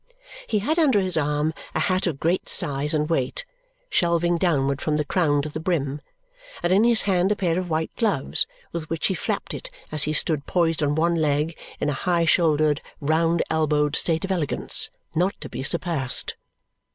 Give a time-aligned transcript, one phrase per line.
[0.47, 3.45] He had under his arm a hat of great size and weight,
[3.87, 6.01] shelving downward from the crown to the brim,
[6.63, 10.05] and in his hand a pair of white gloves with which he flapped it as
[10.05, 14.89] he stood poised on one leg in a high shouldered, round elbowed state of elegance
[15.13, 16.35] not to be surpassed.